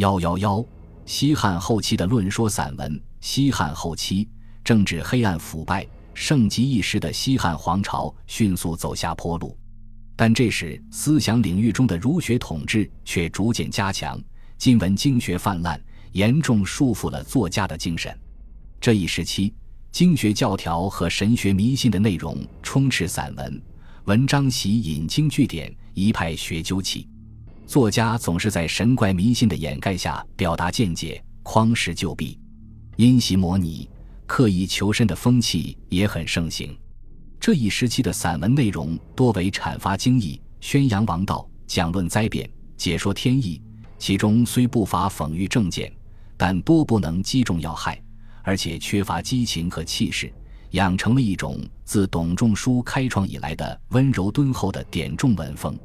[0.00, 0.64] 幺幺幺，
[1.04, 2.98] 西汉后期的论说散文。
[3.20, 4.26] 西汉后期，
[4.64, 9.54] 政治黑暗腐败、盛极一时的西汉皇朝迅速走下坡路，
[10.16, 14.18] 但这时思想领域中的儒学统治却逐渐加强，
[14.56, 15.78] 今文经学泛滥，
[16.12, 18.18] 严重束缚了作家的精神。
[18.80, 19.52] 这一时期，
[19.92, 23.62] 经学教条和神学迷信的内容充斥散文，
[24.04, 27.06] 文章习引经据典，一派学究气。
[27.70, 32.36] 作家总是在神怪迷信的掩盖下表达见解，匡时就弊，
[32.96, 33.88] 因袭模拟、
[34.26, 36.76] 刻意求深的风气也很盛行。
[37.38, 43.62] 这一时期的散文内容多为阐发经义、宣扬王道、讲论灾变、解说天意，
[44.00, 45.92] 其中虽不乏讽喻正见，
[46.36, 48.02] 但多不能击中要害，
[48.42, 50.34] 而且缺乏激情和气势，
[50.70, 55.78] 养成了一种自董仲舒开创以来的温柔敦厚的典重文风。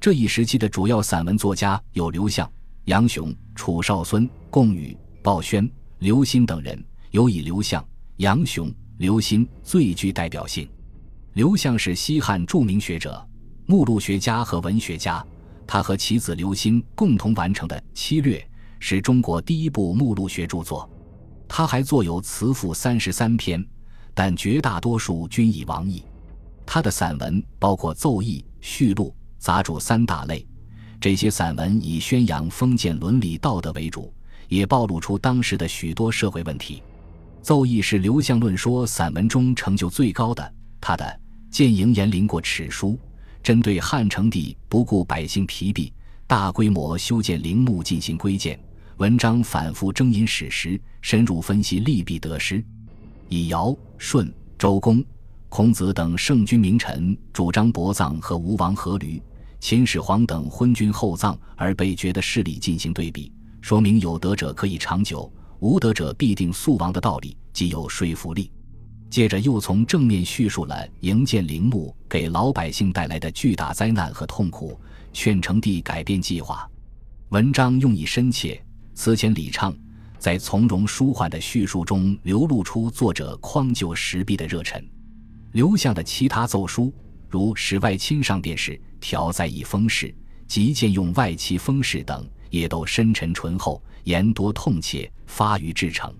[0.00, 2.48] 这一时期的主要散文作家有刘向、
[2.84, 7.84] 杨雄、楚少孙、贡禹、鲍宣、刘歆等人，尤以刘向、
[8.18, 10.68] 杨雄、刘歆最具代表性。
[11.32, 13.26] 刘向是西汉著名学者、
[13.66, 15.24] 目录学家和文学家，
[15.66, 18.38] 他和其子刘歆共同完成的《七略》
[18.78, 20.88] 是中国第一部目录学著作。
[21.48, 23.66] 他还作有词赋三十三篇，
[24.14, 26.04] 但绝大多数均已亡佚。
[26.64, 29.12] 他的散文包括奏议、序录。
[29.38, 30.46] 杂著三大类，
[31.00, 34.12] 这些散文以宣扬封建伦理道德为主，
[34.48, 36.82] 也暴露出当时的许多社会问题。
[37.40, 41.04] 奏议是刘向论说散文中成就最高的，他的
[41.54, 42.90] 《谏营延陵过尺书》
[43.42, 45.92] 针对汉成帝不顾百姓疲弊，
[46.26, 48.58] 大规模修建陵墓进行规谏，
[48.96, 52.62] 文章反复征引史实，深入分析利弊得失，
[53.28, 55.02] 以尧、舜、周公。
[55.48, 59.18] 孔子等圣君名臣主张薄葬和吴王阖闾、
[59.60, 68.50] 秦始皇等昏君厚葬而被绝的势力进行对比，说明有德者可以长久，无德者必定速亡的道理，极有说服力。
[69.10, 74.78] 接着又从正面叙述了营建陵墓给老百姓带来的巨大灾难和痛苦，
[75.12, 76.68] 劝成帝改变计划。
[77.30, 78.62] 文章用意深切，
[78.94, 79.74] 词前礼畅，
[80.18, 84.82] 在从容舒缓的叙述中流露出作者匡救时弊的热忱。
[85.52, 86.92] 刘向的其他奏书，
[87.28, 90.14] 如使外亲上殿试、调在以封事、
[90.46, 96.12] 及见用外戚封事等，也都深沉醇厚，言多痛切，发于至诚。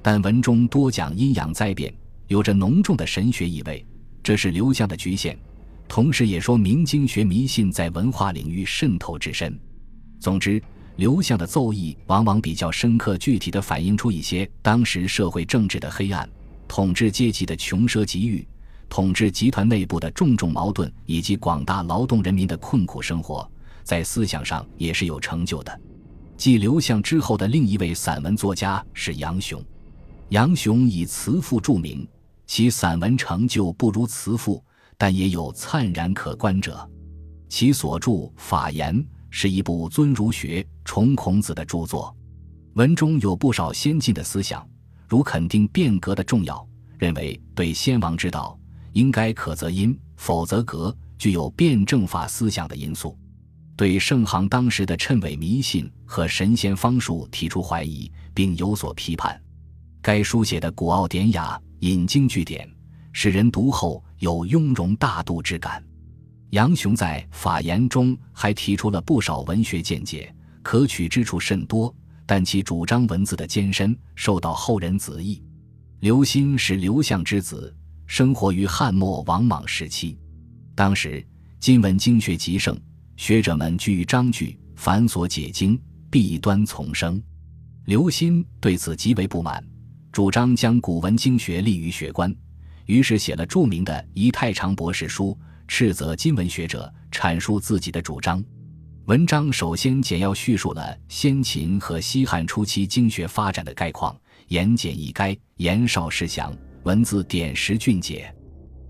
[0.00, 1.92] 但文中多讲阴阳灾变，
[2.28, 3.84] 有着浓重的神学意味，
[4.22, 5.36] 这是刘向的局限，
[5.86, 9.58] 同时也说明经学迷信在文化领域渗透至深。
[10.18, 10.62] 总之，
[10.96, 16.28] 刘向的奏议往往比较深刻、具体地反映出一些当时社会政治的黑暗、
[16.66, 18.46] 统治阶级的穷奢极欲。
[18.88, 23.48] 统治集团内部的重重矛盾，以及广大劳动人民的困苦生活，
[23.84, 25.80] 在思想上也是有成就的。
[26.36, 29.62] 继刘向之后的另一位散文作家是杨雄。
[30.30, 32.06] 杨雄以词赋著名，
[32.46, 34.62] 其散文成就不如词赋，
[34.96, 36.88] 但也有灿然可观者。
[37.48, 38.94] 其所著《法言》
[39.30, 42.14] 是一部尊儒学、崇孔子的著作，
[42.74, 44.66] 文中有不少先进的思想，
[45.08, 46.66] 如肯定变革的重要，
[46.98, 48.58] 认为对先王之道。
[48.92, 53.16] 应该可则因，否则格，具有辩证法思想的因素，
[53.76, 59.40] 对盛行当时的谶纬迷信和神仙方术提出怀疑，并有所批判。
[60.00, 62.68] 该书写的古奥典雅，引经据典，
[63.12, 65.84] 使人读后有雍容大度之感。
[66.50, 71.94] 杨雄在《法言》中还提出了不少文学见解，可取之处甚多，
[72.24, 75.42] 但其主张文字的艰深，受到后人子意。
[76.00, 77.74] 刘歆是刘向之子。
[78.08, 80.16] 生活于汉末王莽时期，
[80.74, 81.24] 当时
[81.60, 82.74] 今文经学极盛，
[83.18, 85.78] 学者们居于章句繁琐解经，
[86.10, 87.22] 弊端丛生。
[87.84, 89.62] 刘歆对此极为不满，
[90.10, 92.34] 主张将古文经学立于学官，
[92.86, 95.36] 于是写了著名的《仪太常博士书》，
[95.68, 98.42] 斥责今文学者，阐述自己的主张。
[99.04, 104.18] 文章首先简要叙述了先秦和西汉初期经学发展的概况，
[104.48, 106.56] 言简意赅，言少事详。
[106.88, 108.34] 文字点实俊洁，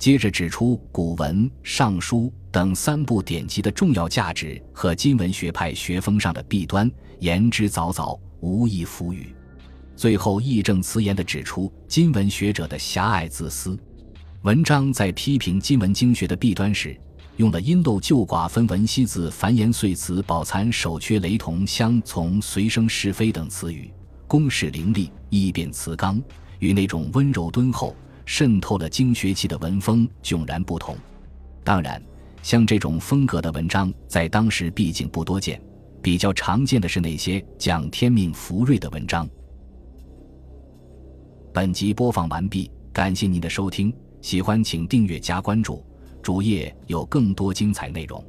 [0.00, 9.32] 接着指出古文《尚书》等三部典籍的重要价值和今文学派学风上的弊端，言之凿凿，无一浮语。
[9.94, 13.78] 最后义正辞严地指出今文学者的狭隘自私。
[14.42, 16.98] 文章在批评今文经学的弊端时，
[17.36, 23.88] 用了“因陋就寡分文析字繁言碎词饱残首缺雷同相从随声是非”等词语，
[24.26, 26.20] 公式凌厉，易变词刚。
[26.58, 30.96] 与那种温柔敦厚、渗透了经学气的文风迥然不同。
[31.62, 32.02] 当然，
[32.42, 35.60] 像这种风格的文章在当时毕竟不多见，
[36.02, 39.28] 比较常见的是那些讲天命福瑞的文章。
[41.52, 45.84] 本集播放完毕，感谢您的收听，喜欢请订阅加关注，
[46.22, 48.22] 主页有更多精彩内容。